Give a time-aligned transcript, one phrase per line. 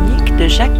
[0.00, 0.72] de Jacques.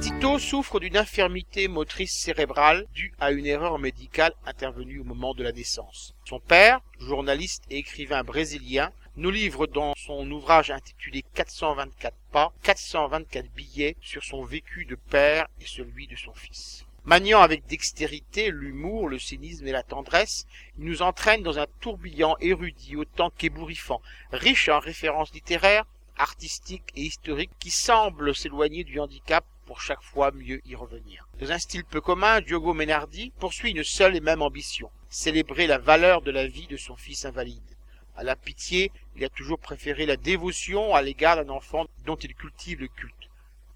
[0.00, 5.42] Tito souffre d'une infirmité motrice cérébrale due à une erreur médicale intervenue au moment de
[5.42, 6.14] la naissance.
[6.26, 13.50] Son père, journaliste et écrivain brésilien, nous livre dans son ouvrage intitulé 424 pas 424
[13.54, 16.84] billets sur son vécu de père et celui de son fils.
[17.04, 20.46] Maniant avec dextérité l'humour, le cynisme et la tendresse,
[20.78, 25.84] il nous entraîne dans un tourbillon érudit autant qu'ébouriffant, riche en références littéraires,
[26.16, 31.26] artistiques et historiques qui semblent s'éloigner du handicap pour chaque fois mieux y revenir.
[31.40, 35.78] Dans un style peu commun, Diogo Menardi poursuit une seule et même ambition, célébrer la
[35.78, 37.76] valeur de la vie de son fils invalide.
[38.14, 42.34] À la pitié, il a toujours préféré la dévotion à l'égard d'un enfant dont il
[42.36, 43.30] cultive le culte.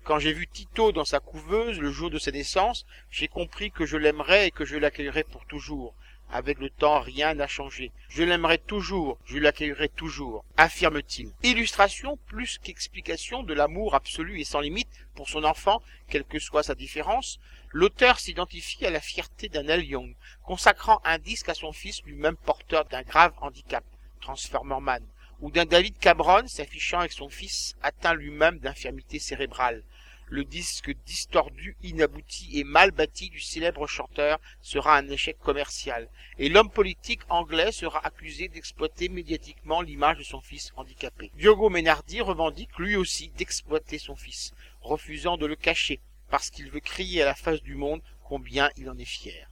[0.07, 3.87] Quand j'ai vu Tito dans sa couveuse le jour de sa naissance, j'ai compris que
[3.87, 5.97] je l'aimerais et que je l'accueillerais pour toujours.
[6.31, 7.91] Avec le temps, rien n'a changé.
[8.09, 11.33] Je l'aimerai toujours, je l'accueillerai toujours, affirme-t-il.
[11.43, 16.63] Illustration plus qu'explication de l'amour absolu et sans limite pour son enfant, quelle que soit
[16.63, 17.41] sa différence,
[17.73, 22.85] l'auteur s'identifie à la fierté d'un Young, consacrant un disque à son fils lui-même porteur
[22.85, 23.83] d'un grave handicap,
[24.21, 25.05] Transformer Man,
[25.41, 29.83] ou d'un David Cabron s'affichant avec son fils atteint lui-même d'infirmité cérébrale
[30.29, 36.49] le disque distordu, inabouti et mal bâti du célèbre chanteur sera un échec commercial, et
[36.49, 41.31] l'homme politique anglais sera accusé d'exploiter médiatiquement l'image de son fils handicapé.
[41.37, 46.81] Diogo Menardi revendique lui aussi d'exploiter son fils, refusant de le cacher, parce qu'il veut
[46.81, 49.49] crier à la face du monde combien il en est fier.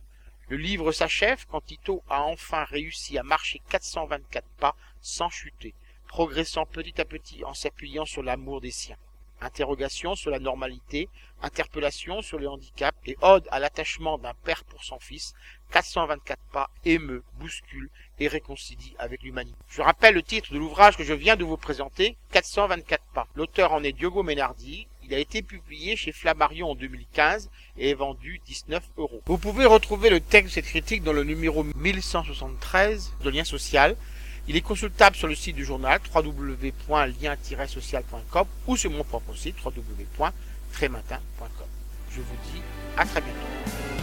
[0.48, 5.72] Le livre s'achève quand Tito a enfin réussi à marcher 424 pas sans chuter,
[6.08, 8.98] progressant petit à petit en s'appuyant sur l'amour des siens
[9.40, 11.08] interrogation sur la normalité,
[11.42, 15.34] interpellation sur le handicap et ode à l'attachement d'un père pour son fils,
[15.72, 19.56] 424 pas émeut, bouscule et réconcilie avec l'humanité.
[19.68, 23.26] Je rappelle le titre de l'ouvrage que je viens de vous présenter, 424 pas.
[23.34, 24.86] L'auteur en est Diogo Menardi.
[25.06, 29.20] Il a été publié chez Flammarion en 2015 et est vendu 19 euros.
[29.26, 33.96] Vous pouvez retrouver le texte de cette critique dans le numéro 1173 de Lien Social
[34.48, 41.66] il est consultable sur le site du journal www.lien-social.com ou sur mon propre site www.trématin.com.
[42.10, 42.60] Je vous dis
[42.96, 43.93] à très bientôt.